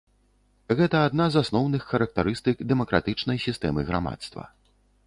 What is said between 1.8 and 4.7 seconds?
характарыстык дэмакратычнай сістэмы грамадства.